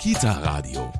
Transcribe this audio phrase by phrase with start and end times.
[0.00, 0.90] Kita Radio,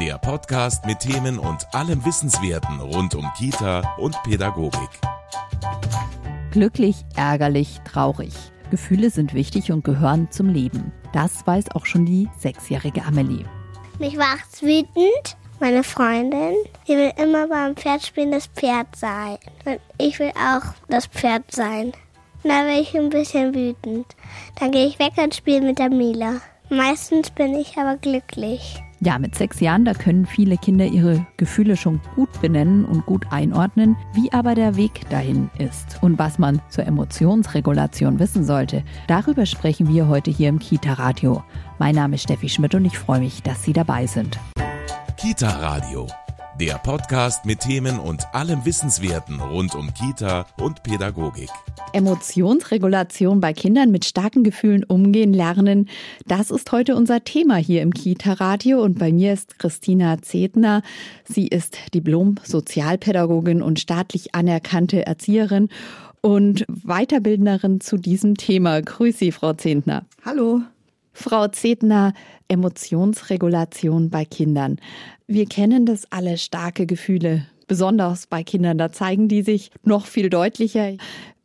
[0.00, 4.90] der Podcast mit Themen und allem Wissenswerten rund um Kita und Pädagogik.
[6.50, 8.32] Glücklich, ärgerlich, traurig.
[8.72, 10.92] Gefühle sind wichtig und gehören zum Leben.
[11.12, 13.44] Das weiß auch schon die sechsjährige Amelie.
[14.00, 15.36] Mich macht's wütend.
[15.60, 16.54] Meine Freundin,
[16.88, 19.38] die will immer beim Pferdspielen das Pferd sein.
[19.66, 21.92] Und ich will auch das Pferd sein.
[22.42, 24.16] Da bin ich ein bisschen wütend.
[24.58, 26.40] Dann gehe ich weg und spiele mit der Mila.
[26.70, 28.82] Meistens bin ich aber glücklich.
[29.00, 33.26] Ja, mit sechs Jahren, da können viele Kinder ihre Gefühle schon gut benennen und gut
[33.30, 38.82] einordnen, wie aber der Weg dahin ist und was man zur Emotionsregulation wissen sollte.
[39.06, 41.44] Darüber sprechen wir heute hier im Kita-Radio.
[41.78, 44.38] Mein Name ist Steffi Schmidt und ich freue mich, dass Sie dabei sind.
[45.16, 46.08] Kita Radio,
[46.60, 51.48] der Podcast mit Themen und allem Wissenswerten rund um Kita und Pädagogik.
[51.92, 55.88] Emotionsregulation bei Kindern mit starken Gefühlen umgehen lernen.
[56.26, 60.82] Das ist heute unser Thema hier im Kita-Radio und bei mir ist Christina Zetner.
[61.24, 65.68] Sie ist Diplom-Sozialpädagogin und staatlich anerkannte Erzieherin
[66.22, 68.82] und Weiterbildnerin zu diesem Thema.
[68.82, 70.06] Grüß Sie, Frau Zentner.
[70.24, 70.62] Hallo.
[71.12, 72.14] Frau Zetner,
[72.48, 74.76] Emotionsregulation bei Kindern.
[75.30, 78.78] Wir kennen das alle starke Gefühle, besonders bei Kindern.
[78.78, 80.94] Da zeigen die sich noch viel deutlicher.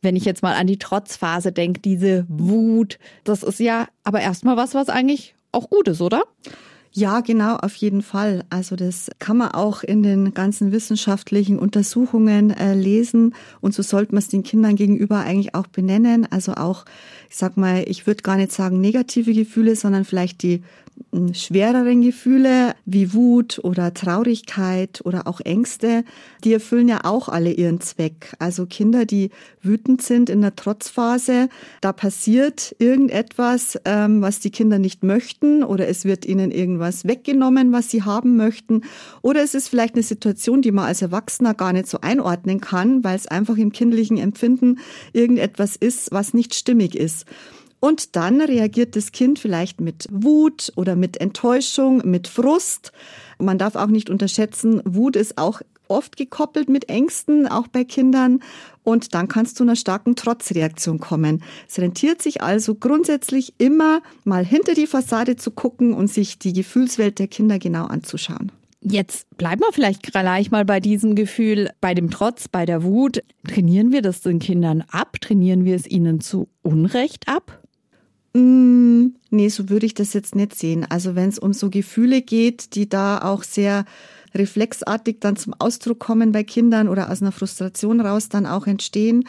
[0.00, 4.56] Wenn ich jetzt mal an die Trotzphase denke, diese Wut, das ist ja aber erstmal
[4.56, 6.22] was, was eigentlich auch gut ist, oder?
[6.92, 8.44] Ja, genau, auf jeden Fall.
[8.48, 14.14] Also das kann man auch in den ganzen wissenschaftlichen Untersuchungen äh, lesen und so sollte
[14.14, 16.26] man es den Kindern gegenüber eigentlich auch benennen.
[16.30, 16.86] Also auch,
[17.28, 20.62] ich sag mal, ich würde gar nicht sagen negative Gefühle, sondern vielleicht die
[21.32, 26.04] schwereren Gefühle wie Wut oder Traurigkeit oder auch Ängste,
[26.42, 28.34] die erfüllen ja auch alle ihren Zweck.
[28.38, 29.30] Also Kinder, die
[29.62, 31.48] wütend sind in der Trotzphase,
[31.80, 37.72] da passiert irgendetwas, ähm, was die Kinder nicht möchten oder es wird ihnen irgendwas weggenommen,
[37.72, 38.82] was sie haben möchten
[39.22, 43.04] oder es ist vielleicht eine Situation, die man als Erwachsener gar nicht so einordnen kann,
[43.04, 44.78] weil es einfach im kindlichen Empfinden
[45.12, 47.26] irgendetwas ist, was nicht stimmig ist.
[47.84, 52.92] Und dann reagiert das Kind vielleicht mit Wut oder mit Enttäuschung, mit Frust.
[53.38, 58.40] Man darf auch nicht unterschätzen, Wut ist auch oft gekoppelt mit Ängsten, auch bei Kindern.
[58.84, 61.42] Und dann kann es zu einer starken Trotzreaktion kommen.
[61.68, 66.54] Es rentiert sich also grundsätzlich immer mal hinter die Fassade zu gucken und sich die
[66.54, 68.50] Gefühlswelt der Kinder genau anzuschauen.
[68.80, 73.22] Jetzt bleiben wir vielleicht gleich mal bei diesem Gefühl, bei dem Trotz, bei der Wut.
[73.46, 75.20] Trainieren wir das den Kindern ab?
[75.20, 77.60] Trainieren wir es ihnen zu Unrecht ab?
[78.36, 80.86] Mm, nee, so würde ich das jetzt nicht sehen.
[80.88, 83.84] Also wenn es um so Gefühle geht, die da auch sehr
[84.34, 89.24] reflexartig dann zum Ausdruck kommen bei Kindern oder aus einer Frustration raus dann auch entstehen,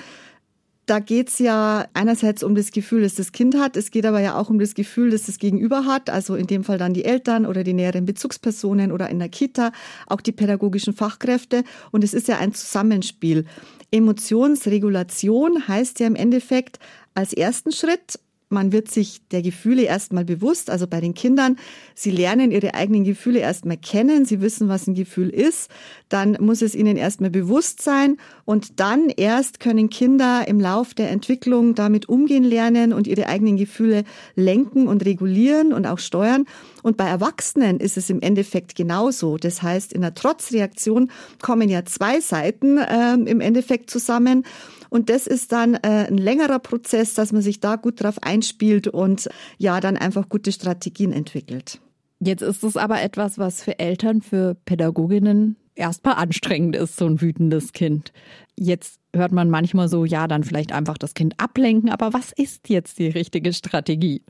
[0.88, 4.38] da geht's ja einerseits um das Gefühl, das das Kind hat, es geht aber ja
[4.38, 7.46] auch um das Gefühl, das das Gegenüber hat, also in dem Fall dann die Eltern
[7.48, 9.72] oder die näheren Bezugspersonen oder in der Kita,
[10.06, 11.64] auch die pädagogischen Fachkräfte.
[11.92, 13.46] Und es ist ja ein Zusammenspiel.
[13.92, 16.78] Emotionsregulation heißt ja im Endeffekt
[17.16, 21.58] als ersten Schritt man wird sich der Gefühle erstmal bewusst, also bei den Kindern,
[21.96, 25.70] sie lernen ihre eigenen Gefühle erstmal kennen, sie wissen, was ein Gefühl ist,
[26.10, 31.10] dann muss es ihnen erstmal bewusst sein und dann erst können Kinder im Lauf der
[31.10, 34.04] Entwicklung damit umgehen lernen und ihre eigenen Gefühle
[34.36, 36.46] lenken und regulieren und auch steuern.
[36.84, 39.38] Und bei Erwachsenen ist es im Endeffekt genauso.
[39.38, 41.10] Das heißt, in der Trotzreaktion
[41.42, 44.46] kommen ja zwei Seiten äh, im Endeffekt zusammen.
[44.90, 48.88] Und das ist dann äh, ein längerer Prozess, dass man sich da gut drauf einspielt
[48.88, 51.80] und ja, dann einfach gute Strategien entwickelt.
[52.20, 57.22] Jetzt ist es aber etwas, was für Eltern, für Pädagoginnen erstmal anstrengend ist, so ein
[57.22, 58.14] wütendes Kind.
[58.58, 62.70] Jetzt hört man manchmal so, ja, dann vielleicht einfach das Kind ablenken, aber was ist
[62.70, 64.22] jetzt die richtige Strategie?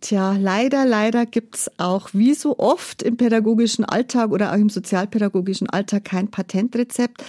[0.00, 5.68] Tja, leider, leider gibt's auch wie so oft im pädagogischen Alltag oder auch im sozialpädagogischen
[5.68, 7.24] Alltag kein Patentrezept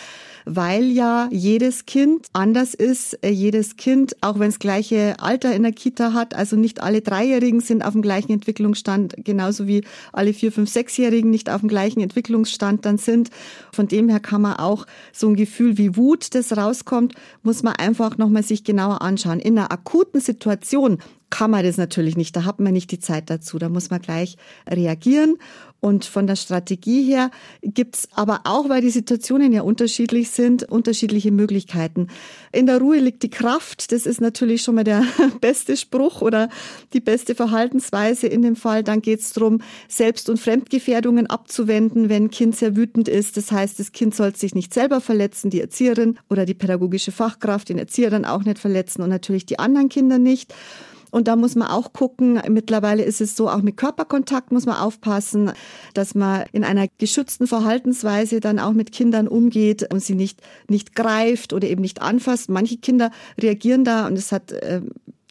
[0.46, 3.24] weil ja jedes Kind anders ist.
[3.24, 7.02] Äh, jedes Kind, auch wenn es gleiche Alter in der Kita hat, also nicht alle
[7.02, 9.84] Dreijährigen sind auf dem gleichen Entwicklungsstand, genauso wie
[10.14, 13.30] alle vier, fünf, sechsjährigen nicht auf dem gleichen Entwicklungsstand dann sind.
[13.74, 17.14] Von dem her kann man auch so ein Gefühl wie Wut, das rauskommt,
[17.44, 19.40] muss man einfach nochmal sich genauer anschauen.
[19.40, 21.00] In einer akuten Situation
[21.30, 22.36] kann man das natürlich nicht.
[22.36, 23.58] Da hat man nicht die Zeit dazu.
[23.58, 24.38] Da muss man gleich
[24.70, 25.38] reagieren.
[25.82, 27.30] Und von der Strategie her
[27.62, 32.08] gibt's aber auch, weil die Situationen ja unterschiedlich sind, unterschiedliche Möglichkeiten.
[32.52, 33.92] In der Ruhe liegt die Kraft.
[33.92, 35.04] Das ist natürlich schon mal der
[35.42, 36.50] beste Spruch oder
[36.94, 38.84] die beste Verhaltensweise in dem Fall.
[38.84, 43.38] Dann geht's darum, Selbst- und Fremdgefährdungen abzuwenden, wenn ein Kind sehr wütend ist.
[43.38, 47.70] Das heißt, das Kind soll sich nicht selber verletzen, die Erzieherin oder die pädagogische Fachkraft,
[47.70, 50.52] den Erzieher dann auch nicht verletzen und natürlich die anderen Kinder nicht.
[51.16, 54.76] Und da muss man auch gucken, mittlerweile ist es so, auch mit Körperkontakt muss man
[54.76, 55.54] aufpassen,
[55.94, 60.94] dass man in einer geschützten Verhaltensweise dann auch mit Kindern umgeht und sie nicht, nicht
[60.94, 62.50] greift oder eben nicht anfasst.
[62.50, 64.82] Manche Kinder reagieren da und es hat äh,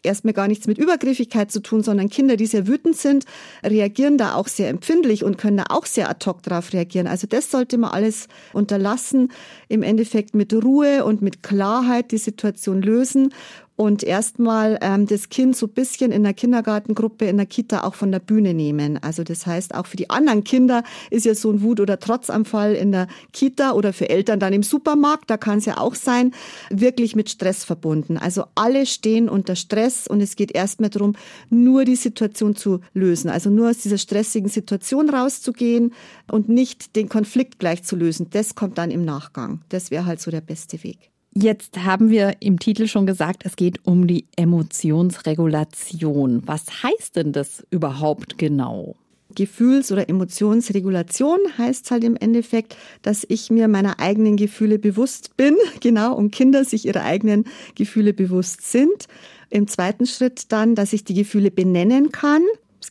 [0.01, 3.25] erstmal gar nichts mit Übergriffigkeit zu tun, sondern Kinder, die sehr wütend sind,
[3.63, 7.05] reagieren da auch sehr empfindlich und können da auch sehr ad hoc drauf reagieren.
[7.05, 9.31] Also das sollte man alles unterlassen,
[9.67, 13.33] im Endeffekt mit Ruhe und mit Klarheit die Situation lösen
[13.75, 18.11] und erstmal ähm, das Kind so bisschen in der Kindergartengruppe, in der Kita auch von
[18.11, 19.01] der Bühne nehmen.
[19.01, 22.73] Also das heißt, auch für die anderen Kinder ist ja so ein Wut- oder Trotzanfall
[22.73, 26.31] in der Kita oder für Eltern dann im Supermarkt, da kann es ja auch sein,
[26.69, 28.17] wirklich mit Stress verbunden.
[28.17, 31.13] Also alle stehen unter Stress und es geht erstmal darum,
[31.49, 33.29] nur die Situation zu lösen.
[33.29, 35.93] Also nur aus dieser stressigen Situation rauszugehen
[36.31, 38.27] und nicht den Konflikt gleich zu lösen.
[38.31, 39.61] Das kommt dann im Nachgang.
[39.69, 41.14] Das wäre halt so der beste Weg.
[41.37, 46.43] Jetzt haben wir im Titel schon gesagt, es geht um die Emotionsregulation.
[46.45, 48.95] Was heißt denn das überhaupt genau?
[49.35, 55.57] Gefühls- oder Emotionsregulation heißt halt im Endeffekt, dass ich mir meiner eigenen Gefühle bewusst bin,
[55.81, 57.43] genau, und Kinder sich ihrer eigenen
[57.75, 59.09] Gefühle bewusst sind.
[59.49, 62.43] Im zweiten Schritt dann, dass ich die Gefühle benennen kann.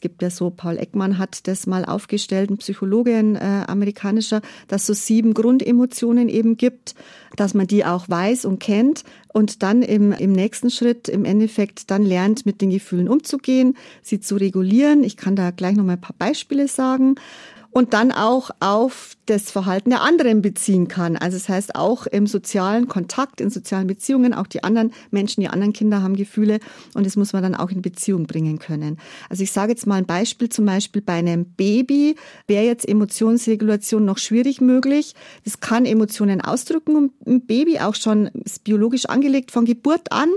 [0.05, 4.83] Gibt ja so, Paul Ekman hat das mal aufgestellt, ein Psychologe, ein äh, amerikanischer, dass
[4.83, 6.95] es so sieben Grundemotionen eben gibt,
[7.37, 11.91] dass man die auch weiß und kennt und dann im, im nächsten Schritt im Endeffekt
[11.91, 15.05] dann lernt, mit den Gefühlen umzugehen, sie zu regulieren.
[15.05, 17.15] Ich kann da gleich noch mal ein paar Beispiele sagen
[17.75, 21.17] und dann auch auf das Verhalten der anderen beziehen kann.
[21.17, 25.49] Also das heißt auch im sozialen Kontakt, in sozialen Beziehungen, auch die anderen Menschen, die
[25.49, 26.61] anderen Kinder haben Gefühle
[26.95, 28.99] und das muss man dann auch in Beziehung bringen können.
[29.29, 32.15] Also ich sage jetzt mal ein Beispiel, zum Beispiel bei einem Baby
[32.47, 35.15] wäre jetzt Emotionsregulation noch schwierig möglich.
[35.45, 40.29] Das kann Emotionen ausdrücken ein Baby auch schon ist biologisch angelegt von Geburt an.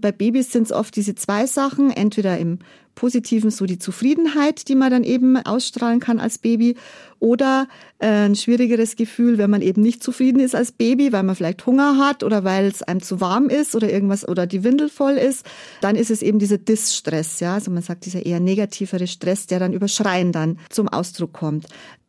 [0.00, 2.58] Bei Babys sind es oft diese zwei Sachen, entweder im
[2.96, 6.76] Positiven so die Zufriedenheit, die man dann eben ausstrahlen kann als Baby
[7.20, 7.68] oder
[8.00, 11.64] äh, ein schwierigeres Gefühl, wenn man eben nicht zufrieden ist als Baby, weil man vielleicht
[11.64, 15.14] Hunger hat oder weil es einem zu warm ist oder irgendwas oder die Windel voll
[15.14, 15.46] ist,
[15.80, 19.60] dann ist es eben dieser Distress, ja, also man sagt dieser eher negativere Stress, der
[19.60, 21.66] dann über Schreien dann zum Ausdruck kommt.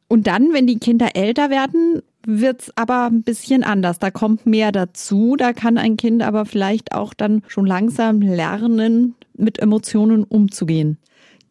[0.08, 4.00] Und dann, wenn die Kinder älter werden, wird's aber ein bisschen anders.
[4.00, 5.36] Da kommt mehr dazu.
[5.38, 10.98] Da kann ein Kind aber vielleicht auch dann schon langsam lernen, mit Emotionen umzugehen.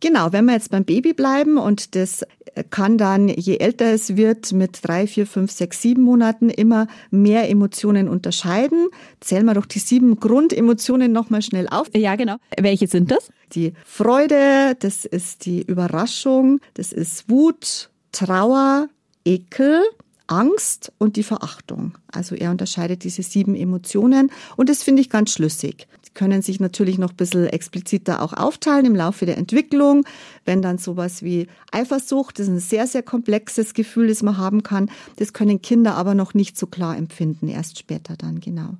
[0.00, 2.24] Genau, wenn wir jetzt beim Baby bleiben und das
[2.70, 7.48] kann dann, je älter es wird, mit drei, vier, fünf, sechs, sieben Monaten immer mehr
[7.48, 8.88] Emotionen unterscheiden.
[9.20, 11.88] Zählen wir doch die sieben Grundemotionen nochmal schnell auf.
[11.94, 12.36] Ja, genau.
[12.58, 13.30] Welche sind das?
[13.52, 18.88] Die Freude, das ist die Überraschung, das ist Wut, Trauer,
[19.26, 19.82] Ekel,
[20.26, 21.98] Angst und die Verachtung.
[22.10, 25.86] Also er unterscheidet diese sieben Emotionen und das finde ich ganz schlüssig.
[26.06, 30.06] Die können sich natürlich noch ein bisschen expliziter auch aufteilen im Laufe der Entwicklung.
[30.46, 34.62] Wenn dann sowas wie Eifersucht, das ist ein sehr, sehr komplexes Gefühl, das man haben
[34.62, 34.90] kann.
[35.16, 38.78] Das können Kinder aber noch nicht so klar empfinden, erst später dann genau.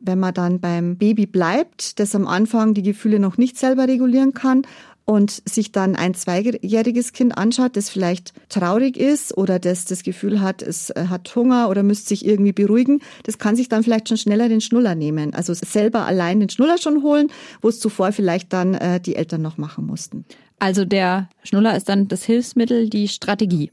[0.00, 4.32] Wenn man dann beim Baby bleibt, das am Anfang die Gefühle noch nicht selber regulieren
[4.32, 4.62] kann
[5.08, 10.42] und sich dann ein zweijähriges Kind anschaut, das vielleicht traurig ist oder das das Gefühl
[10.42, 14.08] hat, es äh, hat Hunger oder müsste sich irgendwie beruhigen, das kann sich dann vielleicht
[14.08, 15.32] schon schneller den Schnuller nehmen.
[15.32, 17.32] Also selber allein den Schnuller schon holen,
[17.62, 20.26] wo es zuvor vielleicht dann äh, die Eltern noch machen mussten.
[20.58, 23.70] Also der Schnuller ist dann das Hilfsmittel, die Strategie.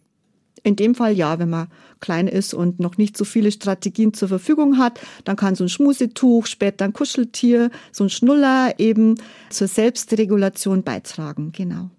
[0.65, 1.67] In dem Fall ja, wenn man
[1.99, 5.69] klein ist und noch nicht so viele Strategien zur Verfügung hat, dann kann so ein
[5.69, 9.13] Schmusetuch, später ein Kuscheltier, so ein Schnuller eben
[9.51, 11.51] zur Selbstregulation beitragen.
[11.55, 11.91] Genau.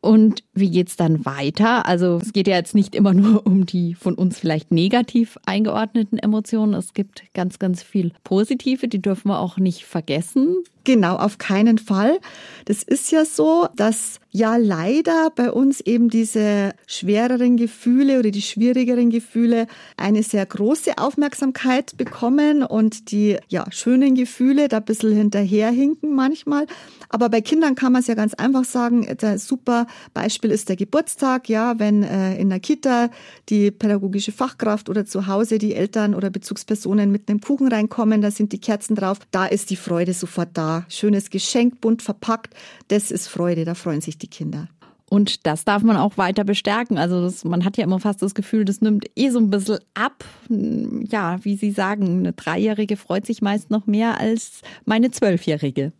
[0.00, 1.86] Und wie geht's dann weiter?
[1.86, 6.18] Also es geht ja jetzt nicht immer nur um die von uns vielleicht negativ eingeordneten
[6.18, 6.72] Emotionen.
[6.72, 10.64] Es gibt ganz, ganz viel positive, die dürfen wir auch nicht vergessen.
[10.84, 12.20] Genau, auf keinen Fall.
[12.66, 18.42] Das ist ja so, dass ja leider bei uns eben diese schwereren Gefühle oder die
[18.42, 25.14] schwierigeren Gefühle eine sehr große Aufmerksamkeit bekommen und die ja schönen Gefühle da ein bisschen
[25.14, 26.66] hinterherhinken manchmal.
[27.10, 30.76] Aber bei Kindern kann man es ja ganz einfach sagen, der super Beispiel ist der
[30.76, 33.10] Geburtstag, ja, wenn äh, in der Kita
[33.48, 38.32] die pädagogische Fachkraft oder zu Hause die Eltern oder Bezugspersonen mit einem Kuchen reinkommen, da
[38.32, 42.54] sind die Kerzen drauf, da ist die Freude sofort da schönes Geschenk, bunt verpackt.
[42.88, 44.68] Das ist Freude, da freuen sich die Kinder.
[45.08, 46.98] Und das darf man auch weiter bestärken.
[46.98, 49.78] Also das, man hat ja immer fast das Gefühl, das nimmt eh so ein bisschen
[49.94, 50.24] ab.
[50.48, 55.92] Ja, wie Sie sagen, eine Dreijährige freut sich meist noch mehr als meine Zwölfjährige.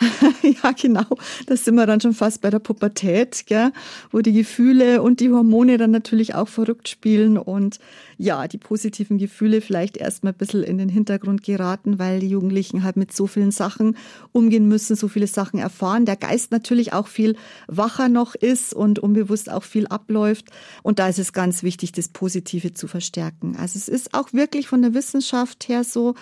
[0.42, 1.06] ja, genau.
[1.46, 3.72] Da sind wir dann schon fast bei der Pubertät, gell?
[4.10, 7.38] wo die Gefühle und die Hormone dann natürlich auch verrückt spielen.
[7.38, 7.78] Und
[8.22, 12.82] ja, die positiven Gefühle vielleicht erstmal ein bisschen in den Hintergrund geraten, weil die Jugendlichen
[12.82, 13.96] halt mit so vielen Sachen
[14.30, 16.04] umgehen müssen, so viele Sachen erfahren.
[16.04, 17.34] Der Geist natürlich auch viel
[17.66, 20.50] wacher noch ist und unbewusst auch viel abläuft.
[20.82, 23.56] Und da ist es ganz wichtig, das Positive zu verstärken.
[23.56, 26.14] Also es ist auch wirklich von der Wissenschaft her so,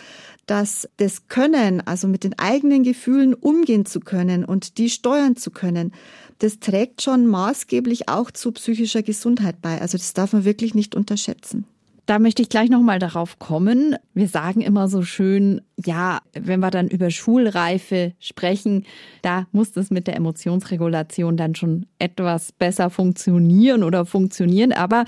[0.47, 5.51] dass das Können, also mit den eigenen Gefühlen umgehen zu können und die steuern zu
[5.51, 5.91] können,
[6.39, 9.81] das trägt schon maßgeblich auch zu psychischer Gesundheit bei.
[9.81, 11.67] Also das darf man wirklich nicht unterschätzen.
[12.09, 13.95] Da möchte ich gleich nochmal darauf kommen.
[14.15, 18.87] Wir sagen immer so schön, ja, wenn wir dann über Schulreife sprechen,
[19.21, 24.73] da muss das mit der Emotionsregulation dann schon etwas besser funktionieren oder funktionieren.
[24.73, 25.05] Aber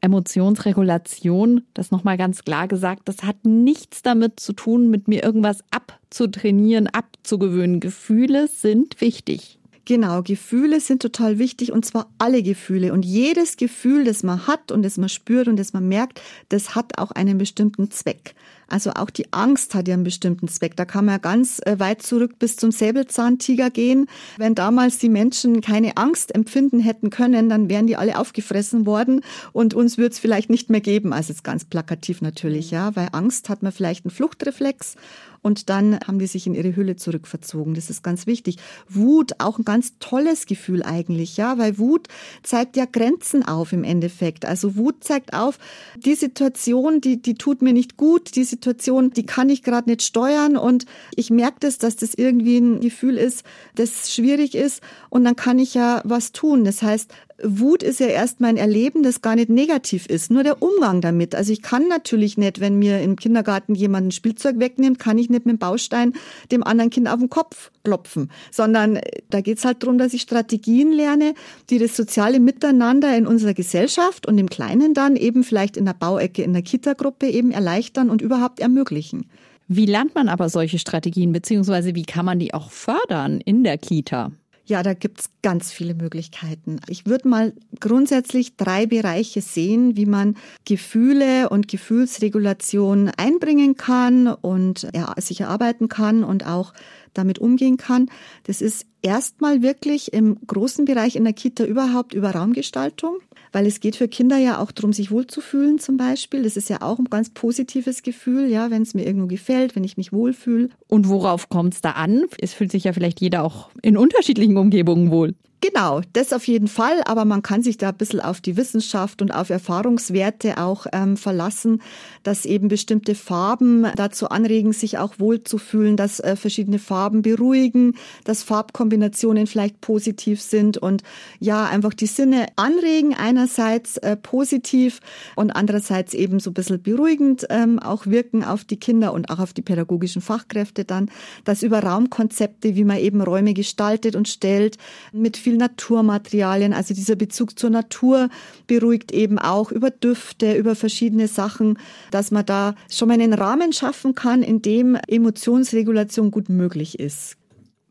[0.00, 5.62] Emotionsregulation, das nochmal ganz klar gesagt, das hat nichts damit zu tun, mit mir irgendwas
[5.70, 7.78] abzutrainieren, abzugewöhnen.
[7.78, 9.57] Gefühle sind wichtig.
[9.88, 12.92] Genau, Gefühle sind total wichtig und zwar alle Gefühle.
[12.92, 16.74] Und jedes Gefühl, das man hat und das man spürt und das man merkt, das
[16.74, 18.34] hat auch einen bestimmten Zweck.
[18.70, 20.76] Also auch die Angst hat ja einen bestimmten Zweck.
[20.76, 24.08] Da kann man ja ganz äh, weit zurück bis zum Säbelzahntiger gehen.
[24.36, 29.22] Wenn damals die Menschen keine Angst empfinden hätten können, dann wären die alle aufgefressen worden
[29.54, 31.14] und uns würde es vielleicht nicht mehr geben.
[31.14, 34.96] Also jetzt ganz plakativ natürlich, ja, weil Angst hat man vielleicht einen Fluchtreflex
[35.42, 37.74] und dann haben die sich in ihre Hülle zurückverzogen.
[37.74, 38.56] Das ist ganz wichtig.
[38.88, 42.08] Wut, auch ein ganz tolles Gefühl eigentlich, ja, weil Wut
[42.42, 44.44] zeigt ja Grenzen auf im Endeffekt.
[44.44, 45.58] Also Wut zeigt auf,
[45.96, 50.02] die Situation, die, die tut mir nicht gut, die Situation, die kann ich gerade nicht
[50.02, 55.24] steuern und ich merke das, dass das irgendwie ein Gefühl ist, das schwierig ist und
[55.24, 56.64] dann kann ich ja was tun.
[56.64, 60.60] Das heißt, Wut ist ja erstmal ein Erleben, das gar nicht negativ ist, nur der
[60.60, 61.36] Umgang damit.
[61.36, 65.30] Also ich kann natürlich nicht, wenn mir im Kindergarten jemand ein Spielzeug wegnimmt, kann ich
[65.30, 66.14] nicht mit dem Baustein
[66.50, 70.22] dem anderen Kind auf den Kopf klopfen, sondern äh, da geht's halt darum, dass ich
[70.22, 71.34] Strategien lerne,
[71.70, 75.94] die das soziale Miteinander in unserer Gesellschaft und im Kleinen dann eben vielleicht in der
[75.94, 79.26] Bauecke, in der Kita-Gruppe eben erleichtern und überhaupt ermöglichen.
[79.68, 83.78] Wie lernt man aber solche Strategien, beziehungsweise wie kann man die auch fördern in der
[83.78, 84.32] Kita?
[84.68, 86.78] Ja, da gibt's ganz viele Möglichkeiten.
[86.88, 94.86] Ich würde mal grundsätzlich drei Bereiche sehen, wie man Gefühle und Gefühlsregulation einbringen kann und
[94.94, 96.74] ja, sich erarbeiten kann und auch
[97.14, 98.10] damit umgehen kann.
[98.44, 103.20] Das ist erstmal wirklich im großen Bereich in der Kita überhaupt über Raumgestaltung
[103.52, 106.42] weil es geht für Kinder ja auch darum, sich wohlzufühlen zum Beispiel.
[106.42, 109.84] Das ist ja auch ein ganz positives Gefühl, ja, wenn es mir irgendwo gefällt, wenn
[109.84, 110.70] ich mich wohlfühle.
[110.86, 112.24] Und worauf kommt es da an?
[112.40, 115.34] Es fühlt sich ja vielleicht jeder auch in unterschiedlichen Umgebungen wohl.
[115.60, 119.20] Genau, das auf jeden Fall, aber man kann sich da ein bisschen auf die Wissenschaft
[119.20, 121.82] und auf Erfahrungswerte auch ähm, verlassen,
[122.22, 128.44] dass eben bestimmte Farben dazu anregen, sich auch wohlzufühlen, dass äh, verschiedene Farben beruhigen, dass
[128.44, 131.02] Farbkombinationen vielleicht positiv sind und
[131.40, 135.00] ja, einfach die Sinne anregen, einerseits äh, positiv
[135.34, 139.40] und andererseits eben so ein bisschen beruhigend ähm, auch wirken auf die Kinder und auch
[139.40, 141.10] auf die pädagogischen Fachkräfte dann,
[141.42, 144.78] dass über Raumkonzepte, wie man eben Räume gestaltet und stellt,
[145.10, 146.74] mit viel Naturmaterialien.
[146.74, 148.28] Also dieser Bezug zur Natur
[148.66, 151.78] beruhigt eben auch über Düfte, über verschiedene Sachen,
[152.10, 157.36] dass man da schon mal einen Rahmen schaffen kann, in dem Emotionsregulation gut möglich ist.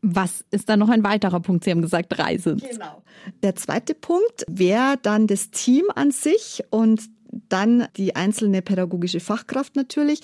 [0.02, 1.64] Was ist dann noch ein weiterer Punkt?
[1.64, 2.62] Sie haben gesagt, drei sind.
[2.62, 3.02] Genau.
[3.42, 7.02] Der zweite Punkt wäre dann das Team an sich und
[7.48, 10.20] dann die einzelne pädagogische Fachkraft natürlich,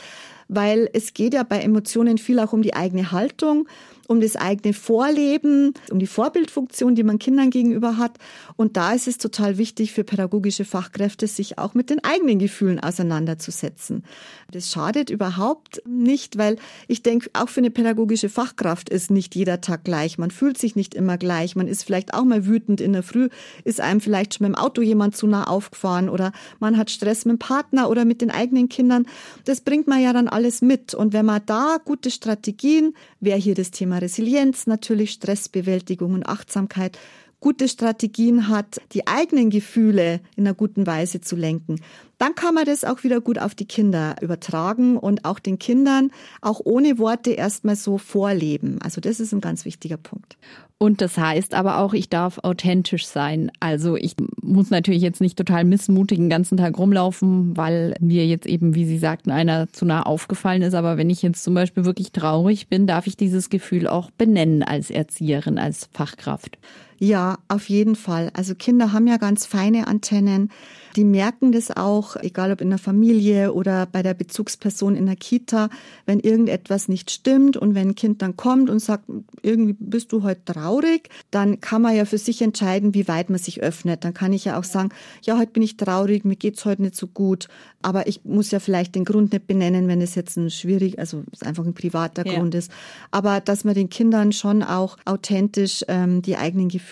[0.48, 3.66] weil es geht ja bei Emotionen viel auch um die eigene Haltung
[4.06, 8.18] um das eigene Vorleben, um die Vorbildfunktion, die man Kindern gegenüber hat.
[8.56, 12.80] Und da ist es total wichtig für pädagogische Fachkräfte, sich auch mit den eigenen Gefühlen
[12.80, 14.04] auseinanderzusetzen.
[14.50, 16.56] Das schadet überhaupt nicht, weil
[16.88, 20.18] ich denke, auch für eine pädagogische Fachkraft ist nicht jeder Tag gleich.
[20.18, 21.56] Man fühlt sich nicht immer gleich.
[21.56, 23.28] Man ist vielleicht auch mal wütend in der Früh,
[23.64, 27.24] ist einem vielleicht schon mit dem Auto jemand zu nah aufgefahren oder man hat Stress
[27.24, 29.06] mit dem Partner oder mit den eigenen Kindern.
[29.44, 30.92] Das bringt man ja dann alles mit.
[30.92, 36.26] Und wenn man da gute Strategien, wäre hier das Thema Thema Resilienz, natürlich Stressbewältigung und
[36.26, 36.98] Achtsamkeit,
[37.44, 41.78] gute Strategien hat, die eigenen Gefühle in einer guten Weise zu lenken,
[42.16, 46.10] dann kann man das auch wieder gut auf die Kinder übertragen und auch den Kindern
[46.40, 48.78] auch ohne Worte erstmal so vorleben.
[48.80, 50.38] Also das ist ein ganz wichtiger Punkt.
[50.78, 53.52] Und das heißt aber auch, ich darf authentisch sein.
[53.60, 58.46] Also ich muss natürlich jetzt nicht total missmutig den ganzen Tag rumlaufen, weil mir jetzt
[58.46, 60.74] eben, wie Sie sagten, einer zu nah aufgefallen ist.
[60.74, 64.62] Aber wenn ich jetzt zum Beispiel wirklich traurig bin, darf ich dieses Gefühl auch benennen
[64.62, 66.56] als Erzieherin, als Fachkraft.
[66.98, 68.30] Ja, auf jeden Fall.
[68.34, 70.50] Also Kinder haben ja ganz feine Antennen.
[70.96, 75.16] Die merken das auch, egal ob in der Familie oder bei der Bezugsperson in der
[75.16, 75.68] Kita,
[76.06, 79.06] wenn irgendetwas nicht stimmt und wenn ein Kind dann kommt und sagt,
[79.42, 83.40] irgendwie bist du heute traurig, dann kann man ja für sich entscheiden, wie weit man
[83.40, 84.04] sich öffnet.
[84.04, 84.90] Dann kann ich ja auch sagen,
[85.22, 87.48] ja, heute bin ich traurig, mir geht's heute nicht so gut,
[87.82, 91.24] aber ich muss ja vielleicht den Grund nicht benennen, wenn es jetzt ein schwierig, also
[91.32, 92.34] es einfach ein privater ja.
[92.34, 92.70] Grund ist.
[93.10, 96.83] Aber dass man den Kindern schon auch authentisch ähm, die eigenen Gefühle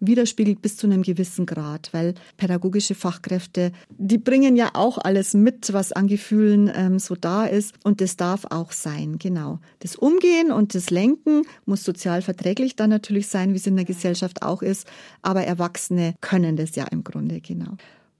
[0.00, 5.34] widerspiegelt bis zu einem gewissen Grad, weil pädagogische Fachkräfte Fachkräfte, die bringen ja auch alles
[5.34, 7.74] mit, was an Gefühlen ähm, so da ist.
[7.84, 9.58] Und das darf auch sein, genau.
[9.80, 13.84] Das Umgehen und das Lenken muss sozial verträglich dann natürlich sein, wie es in der
[13.84, 14.86] Gesellschaft auch ist.
[15.22, 17.76] Aber Erwachsene können das ja im Grunde, genau.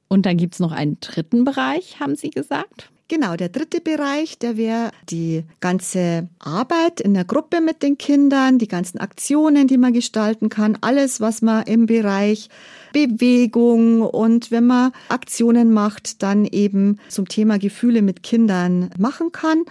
[0.09, 2.91] Und dann gibt es noch einen dritten Bereich, haben Sie gesagt?
[3.11, 8.59] Genau, der dritte Bereich, der wäre die ganze Arbeit in der Gruppe mit den Kindern,
[8.59, 12.51] die ganzen Aktionen, die man gestalten kann, alles, was man im Bereich
[12.93, 19.65] Bewegung und wenn man Aktionen macht, dann eben zum Thema Gefühle mit Kindern machen kann.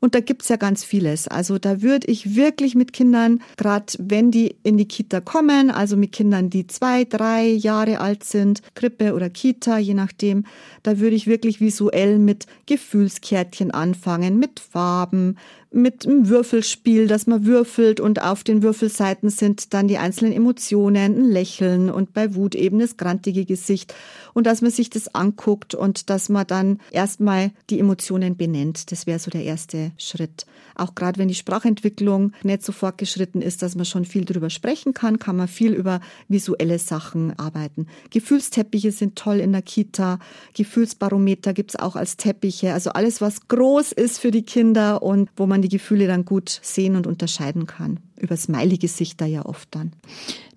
[0.00, 1.28] Und da gibt's ja ganz vieles.
[1.28, 5.96] Also da würde ich wirklich mit Kindern, gerade wenn die in die Kita kommen, also
[5.96, 10.44] mit Kindern, die zwei, drei Jahre alt sind, Krippe oder Kita, je nachdem,
[10.82, 15.36] da würde ich wirklich visuell mit Gefühlskärtchen anfangen, mit Farben,
[15.76, 21.16] mit einem Würfelspiel, dass man würfelt und auf den Würfelseiten sind dann die einzelnen Emotionen,
[21.16, 23.94] ein Lächeln und bei Wut eben das grantige Gesicht
[24.32, 28.90] und dass man sich das anguckt und dass man dann erstmal die Emotionen benennt.
[28.90, 30.46] Das wäre so der erste Schritt.
[30.74, 34.94] Auch gerade wenn die Sprachentwicklung nicht so fortgeschritten ist, dass man schon viel drüber sprechen
[34.94, 37.86] kann, kann man viel über visuelle Sachen arbeiten.
[38.10, 40.18] Gefühlsteppiche sind toll in der Kita.
[40.54, 42.72] Gefühlsbarometer gibt's auch als Teppiche.
[42.72, 46.48] Also alles, was groß ist für die Kinder und wo man die Gefühle dann gut
[46.62, 48.00] sehen und unterscheiden kann.
[48.18, 49.92] Über Smiley-Gesichter ja oft dann.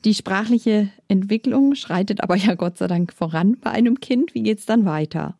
[0.05, 4.33] Die sprachliche Entwicklung schreitet aber ja Gott sei Dank voran bei einem Kind.
[4.33, 5.35] Wie geht's dann weiter?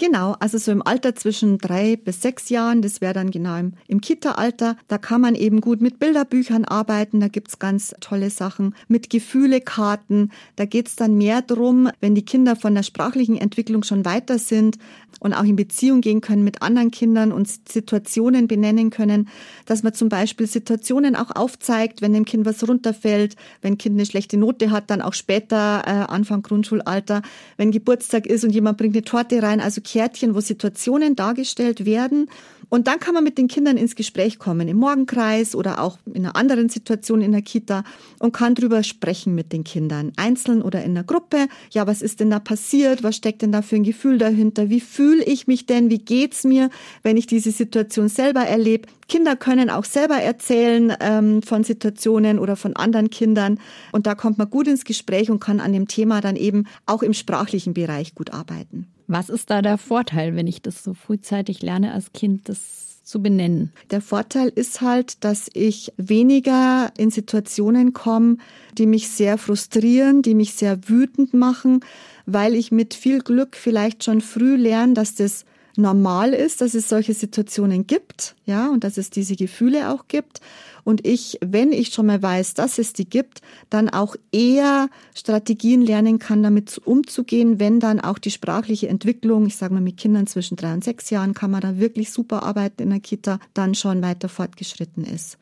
[0.00, 3.74] Genau, also so im Alter zwischen drei bis sechs Jahren, das wäre dann genau im,
[3.86, 8.74] im Kita-Alter, da kann man eben gut mit Bilderbüchern arbeiten, da gibt's ganz tolle Sachen,
[8.88, 14.06] mit Gefühlekarten, da geht's dann mehr drum, wenn die Kinder von der sprachlichen Entwicklung schon
[14.06, 14.78] weiter sind
[15.18, 19.28] und auch in Beziehung gehen können mit anderen Kindern und Situationen benennen können,
[19.66, 24.06] dass man zum Beispiel Situationen auch aufzeigt, wenn dem Kind was runterfällt, wenn Kind eine
[24.06, 27.20] schlechte Note hat, dann auch später, äh, Anfang Grundschulalter,
[27.58, 32.28] wenn Geburtstag ist und jemand bringt eine Torte rein, also Kärtchen, wo Situationen dargestellt werden.
[32.68, 36.24] Und dann kann man mit den Kindern ins Gespräch kommen, im Morgenkreis oder auch in
[36.24, 37.82] einer anderen Situation in der Kita
[38.20, 41.48] und kann drüber sprechen mit den Kindern, einzeln oder in der Gruppe.
[41.72, 43.02] Ja, was ist denn da passiert?
[43.02, 44.70] Was steckt denn da für ein Gefühl dahinter?
[44.70, 45.90] Wie fühle ich mich denn?
[45.90, 46.70] Wie geht's mir,
[47.02, 48.86] wenn ich diese Situation selber erlebe?
[49.10, 53.58] Kinder können auch selber erzählen ähm, von Situationen oder von anderen Kindern.
[53.92, 57.02] Und da kommt man gut ins Gespräch und kann an dem Thema dann eben auch
[57.02, 58.86] im sprachlichen Bereich gut arbeiten.
[59.08, 63.20] Was ist da der Vorteil, wenn ich das so frühzeitig lerne als Kind, das zu
[63.20, 63.72] benennen?
[63.90, 68.36] Der Vorteil ist halt, dass ich weniger in Situationen komme,
[68.78, 71.80] die mich sehr frustrieren, die mich sehr wütend machen,
[72.26, 75.44] weil ich mit viel Glück vielleicht schon früh lerne, dass das
[75.80, 80.40] normal ist, dass es solche Situationen gibt, ja, und dass es diese Gefühle auch gibt.
[80.84, 85.82] Und ich, wenn ich schon mal weiß, dass es die gibt, dann auch eher Strategien
[85.82, 90.26] lernen kann, damit umzugehen, wenn dann auch die sprachliche Entwicklung, ich sage mal mit Kindern
[90.26, 93.74] zwischen drei und sechs Jahren, kann man da wirklich super arbeiten in der Kita, dann
[93.74, 95.38] schon weiter fortgeschritten ist.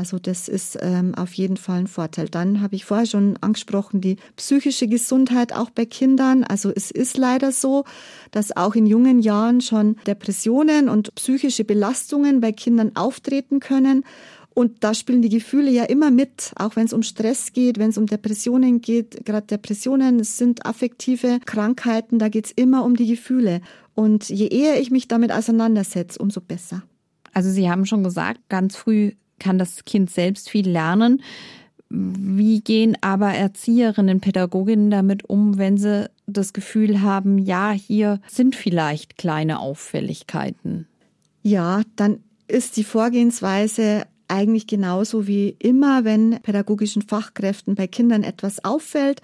[0.00, 2.30] Also das ist ähm, auf jeden Fall ein Vorteil.
[2.30, 6.42] Dann habe ich vorher schon angesprochen, die psychische Gesundheit auch bei Kindern.
[6.42, 7.84] Also es ist leider so,
[8.30, 14.04] dass auch in jungen Jahren schon Depressionen und psychische Belastungen bei Kindern auftreten können.
[14.54, 17.90] Und da spielen die Gefühle ja immer mit, auch wenn es um Stress geht, wenn
[17.90, 19.26] es um Depressionen geht.
[19.26, 23.60] Gerade Depressionen sind affektive Krankheiten, da geht es immer um die Gefühle.
[23.94, 26.84] Und je eher ich mich damit auseinandersetze, umso besser.
[27.34, 31.22] Also Sie haben schon gesagt, ganz früh kann das Kind selbst viel lernen.
[31.88, 38.54] Wie gehen aber Erzieherinnen, Pädagoginnen damit um, wenn sie das Gefühl haben, ja, hier sind
[38.54, 40.86] vielleicht kleine Auffälligkeiten?
[41.42, 48.64] Ja, dann ist die Vorgehensweise eigentlich genauso wie immer, wenn pädagogischen Fachkräften bei Kindern etwas
[48.64, 49.20] auffällt,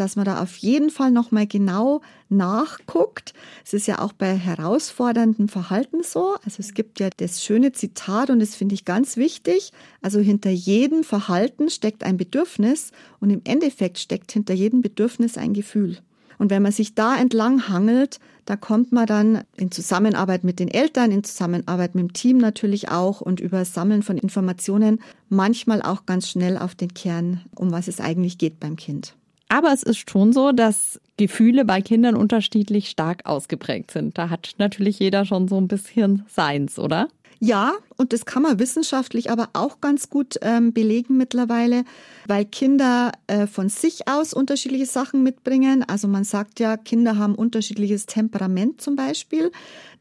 [0.00, 3.34] dass man da auf jeden Fall nochmal genau nachguckt.
[3.64, 6.36] Es ist ja auch bei herausforderndem Verhalten so.
[6.44, 9.72] Also es gibt ja das schöne Zitat und das finde ich ganz wichtig.
[10.00, 15.52] Also hinter jedem Verhalten steckt ein Bedürfnis und im Endeffekt steckt hinter jedem Bedürfnis ein
[15.52, 15.98] Gefühl.
[16.38, 20.68] Und wenn man sich da entlang hangelt, da kommt man dann in Zusammenarbeit mit den
[20.68, 26.06] Eltern, in Zusammenarbeit mit dem Team natürlich auch und über Sammeln von Informationen manchmal auch
[26.06, 29.14] ganz schnell auf den Kern, um was es eigentlich geht beim Kind.
[29.52, 34.16] Aber es ist schon so, dass Gefühle bei Kindern unterschiedlich stark ausgeprägt sind.
[34.16, 37.08] Da hat natürlich jeder schon so ein bisschen seins, oder?
[37.42, 41.84] Ja, und das kann man wissenschaftlich aber auch ganz gut ähm, belegen mittlerweile,
[42.26, 45.82] weil Kinder äh, von sich aus unterschiedliche Sachen mitbringen.
[45.82, 49.52] Also man sagt ja, Kinder haben unterschiedliches Temperament zum Beispiel.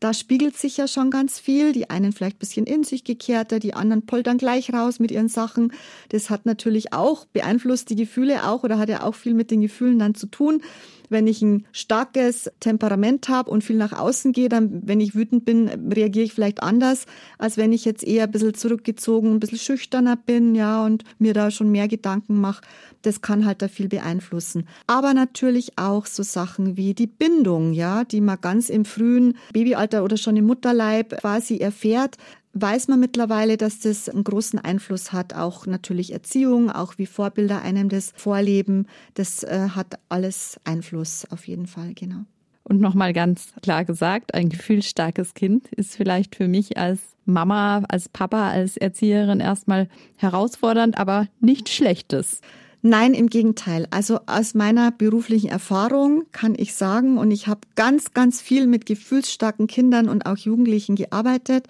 [0.01, 1.71] Da spiegelt sich ja schon ganz viel.
[1.71, 5.29] Die einen vielleicht ein bisschen in sich gekehrter, die anderen poltern gleich raus mit ihren
[5.29, 5.71] Sachen.
[6.09, 9.61] Das hat natürlich auch beeinflusst die Gefühle auch oder hat ja auch viel mit den
[9.61, 10.61] Gefühlen dann zu tun
[11.09, 15.45] wenn ich ein starkes Temperament habe und viel nach außen gehe, dann, wenn ich wütend
[15.45, 17.05] bin, reagiere ich vielleicht anders,
[17.37, 21.33] als wenn ich jetzt eher ein bisschen zurückgezogen, ein bisschen schüchterner bin, ja, und mir
[21.33, 22.61] da schon mehr Gedanken mache.
[23.01, 24.67] Das kann halt da viel beeinflussen.
[24.87, 30.03] Aber natürlich auch so Sachen wie die Bindung, ja, die man ganz im frühen Babyalter
[30.03, 32.17] oder schon im Mutterleib quasi erfährt
[32.53, 35.33] weiß man mittlerweile, dass das einen großen Einfluss hat.
[35.35, 38.87] Auch natürlich Erziehung, auch wie Vorbilder einem das vorleben.
[39.13, 42.25] Das äh, hat alles Einfluss auf jeden Fall, genau.
[42.63, 48.09] Und nochmal ganz klar gesagt, ein gefühlsstarkes Kind ist vielleicht für mich als Mama, als
[48.09, 52.41] Papa, als Erzieherin erstmal herausfordernd, aber nichts Schlechtes.
[52.81, 53.87] Nein, im Gegenteil.
[53.91, 58.85] Also aus meiner beruflichen Erfahrung kann ich sagen, und ich habe ganz, ganz viel mit
[58.85, 61.67] gefühlsstarken Kindern und auch Jugendlichen gearbeitet,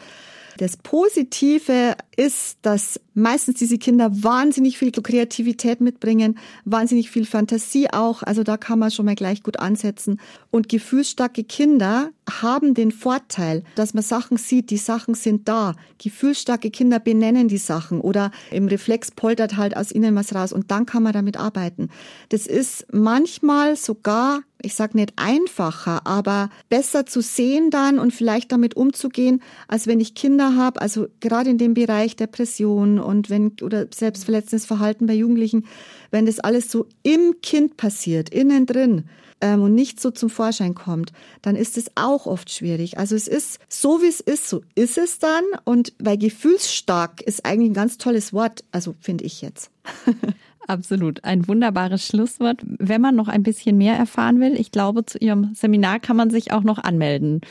[0.59, 8.23] das Positive ist, dass meistens diese Kinder wahnsinnig viel Kreativität mitbringen, wahnsinnig viel Fantasie auch.
[8.23, 10.19] Also da kann man schon mal gleich gut ansetzen.
[10.51, 15.75] Und gefühlsstarke Kinder haben den Vorteil, dass man Sachen sieht, die Sachen sind da.
[15.97, 20.71] Gefühlsstarke Kinder benennen die Sachen oder im Reflex poltert halt aus ihnen was raus und
[20.71, 21.87] dann kann man damit arbeiten.
[22.27, 28.51] Das ist manchmal sogar ich sage nicht einfacher, aber besser zu sehen dann und vielleicht
[28.51, 33.53] damit umzugehen, als wenn ich Kinder habe, also gerade in dem Bereich Depression und wenn
[33.61, 35.65] oder selbstverletzendes Verhalten bei Jugendlichen,
[36.11, 39.05] wenn das alles so im Kind passiert, innen drin
[39.41, 42.97] ähm, und nicht so zum Vorschein kommt, dann ist es auch oft schwierig.
[42.97, 47.45] Also es ist so wie es ist, so ist es dann und weil gefühlsstark ist
[47.45, 49.71] eigentlich ein ganz tolles Wort, also finde ich jetzt.
[50.69, 51.23] Absolut.
[51.23, 52.61] Ein wunderbares Schlusswort.
[52.63, 56.29] Wenn man noch ein bisschen mehr erfahren will, ich glaube, zu Ihrem Seminar kann man
[56.29, 57.41] sich auch noch anmelden.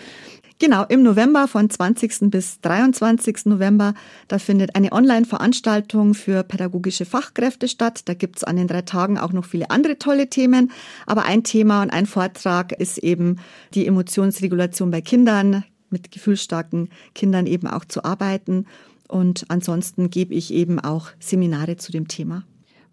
[0.61, 2.31] Genau, im November von 20.
[2.31, 3.47] bis 23.
[3.47, 3.95] November,
[4.29, 8.03] da findet eine Online-Veranstaltung für pädagogische Fachkräfte statt.
[8.05, 10.71] Da gibt's an den drei Tagen auch noch viele andere tolle Themen.
[11.05, 13.41] Aber ein Thema und ein Vortrag ist eben
[13.75, 18.67] die Emotionsregulation bei Kindern, mit gefühlsstarken Kindern eben auch zu arbeiten.
[19.09, 22.45] Und ansonsten gebe ich eben auch Seminare zu dem Thema.